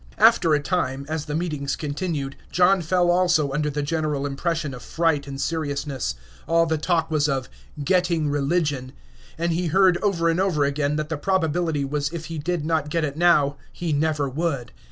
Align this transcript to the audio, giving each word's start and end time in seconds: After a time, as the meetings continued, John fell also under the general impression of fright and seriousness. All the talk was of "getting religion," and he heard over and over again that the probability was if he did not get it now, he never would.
After 0.17 0.55
a 0.55 0.59
time, 0.59 1.05
as 1.07 1.25
the 1.25 1.35
meetings 1.35 1.75
continued, 1.75 2.35
John 2.51 2.81
fell 2.81 3.11
also 3.11 3.51
under 3.51 3.69
the 3.69 3.83
general 3.83 4.25
impression 4.25 4.73
of 4.73 4.81
fright 4.81 5.27
and 5.27 5.39
seriousness. 5.39 6.15
All 6.47 6.65
the 6.65 6.79
talk 6.79 7.11
was 7.11 7.29
of 7.29 7.47
"getting 7.83 8.27
religion," 8.27 8.93
and 9.37 9.51
he 9.51 9.67
heard 9.67 9.99
over 10.01 10.27
and 10.27 10.39
over 10.39 10.63
again 10.65 10.95
that 10.95 11.09
the 11.09 11.17
probability 11.17 11.85
was 11.85 12.11
if 12.11 12.25
he 12.33 12.39
did 12.39 12.65
not 12.65 12.89
get 12.89 13.05
it 13.05 13.15
now, 13.15 13.57
he 13.71 13.93
never 13.93 14.27
would. 14.27 14.71